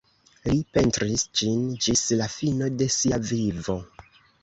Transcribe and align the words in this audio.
Li 0.45 0.55
pentris 0.77 1.27
ĝin 1.43 1.61
ĝis 1.87 2.03
la 2.23 2.33
fino 2.39 2.73
de 2.83 2.91
sia 2.99 3.25
vivo. 3.31 3.81